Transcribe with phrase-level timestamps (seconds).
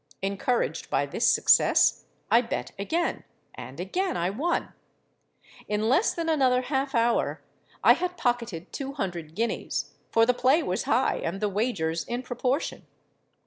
[0.23, 4.73] Encouraged by this success, I bet again; and again I won.
[5.67, 7.43] In less than another half hour
[7.83, 12.87] I had pocketed two hundred guineas—for the play was high and the wagers in proportion.